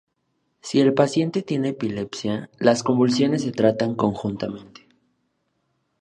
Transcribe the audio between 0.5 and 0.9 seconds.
Si